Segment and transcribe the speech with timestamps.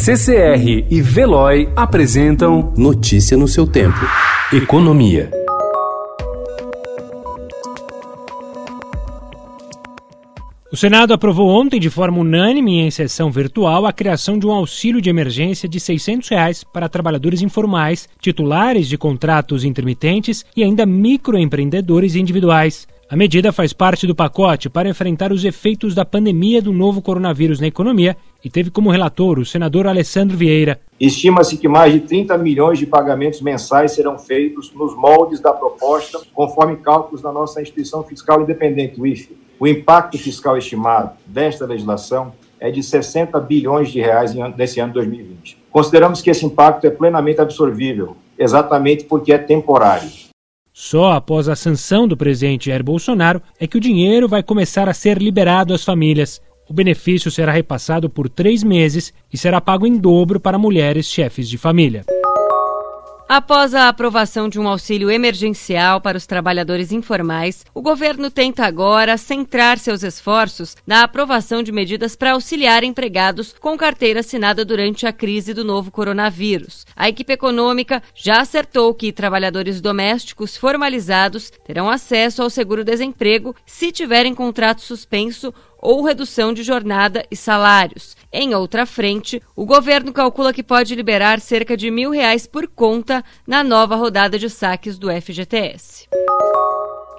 [0.00, 3.98] CCR e Veloy apresentam Notícia no seu tempo.
[4.52, 5.28] Economia.
[10.70, 15.02] O Senado aprovou ontem, de forma unânime em sessão virtual, a criação de um auxílio
[15.02, 22.14] de emergência de 600 reais para trabalhadores informais, titulares de contratos intermitentes e ainda microempreendedores
[22.14, 22.86] individuais.
[23.10, 27.58] A medida faz parte do pacote para enfrentar os efeitos da pandemia do novo coronavírus
[27.58, 28.14] na economia
[28.44, 30.78] e teve como relator o senador Alessandro Vieira.
[31.00, 36.20] Estima-se que mais de 30 milhões de pagamentos mensais serão feitos nos moldes da proposta,
[36.34, 39.38] conforme cálculos da nossa instituição fiscal independente, o IFE.
[39.58, 45.56] O impacto fiscal estimado desta legislação é de 60 bilhões de reais nesse ano 2020.
[45.70, 50.27] Consideramos que esse impacto é plenamente absorvível, exatamente porque é temporário.
[50.80, 54.94] Só após a sanção do presidente Jair Bolsonaro é que o dinheiro vai começar a
[54.94, 56.40] ser liberado às famílias.
[56.68, 61.48] O benefício será repassado por três meses e será pago em dobro para mulheres chefes
[61.48, 62.04] de família.
[63.28, 69.18] Após a aprovação de um auxílio emergencial para os trabalhadores informais, o governo tenta agora
[69.18, 75.12] centrar seus esforços na aprovação de medidas para auxiliar empregados com carteira assinada durante a
[75.12, 76.86] crise do novo coronavírus.
[76.96, 84.34] A equipe econômica já acertou que trabalhadores domésticos formalizados terão acesso ao seguro-desemprego se tiverem
[84.34, 88.16] contrato suspenso ou redução de jornada e salários.
[88.32, 93.24] Em outra frente, o governo calcula que pode liberar cerca de mil reais por conta
[93.46, 96.08] na nova rodada de saques do FGTS.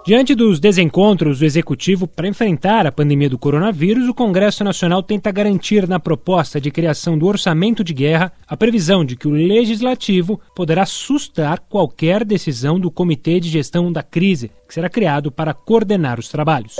[0.05, 5.31] Diante dos desencontros do executivo para enfrentar a pandemia do coronavírus, o Congresso Nacional tenta
[5.31, 10.39] garantir na proposta de criação do orçamento de guerra a previsão de que o legislativo
[10.55, 16.17] poderá sustar qualquer decisão do Comitê de Gestão da Crise, que será criado para coordenar
[16.19, 16.75] os trabalhos.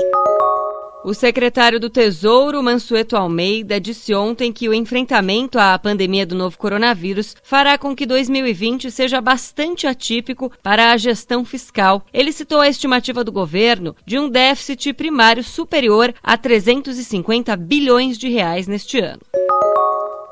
[1.02, 6.58] O secretário do Tesouro, Mansueto Almeida, disse ontem que o enfrentamento à pandemia do novo
[6.58, 12.06] coronavírus fará com que 2020 seja bastante atípico para a gestão fiscal.
[12.14, 18.28] Ele citou a estimativa do governo de um déficit primário superior a 350 bilhões de
[18.28, 19.22] reais neste ano.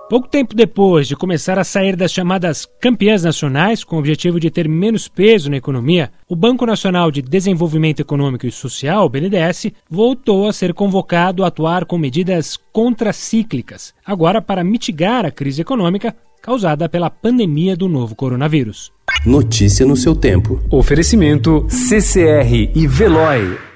[0.09, 4.49] Pouco tempo depois de começar a sair das chamadas campeãs nacionais, com o objetivo de
[4.49, 10.47] ter menos peso na economia, o Banco Nacional de Desenvolvimento Econômico e Social, BNDES, voltou
[10.47, 16.87] a ser convocado a atuar com medidas contracíclicas, agora para mitigar a crise econômica causada
[16.87, 18.93] pela pandemia do novo coronavírus.
[19.25, 20.61] Notícia no seu tempo.
[20.71, 23.66] Oferecimento CCR e Veloy.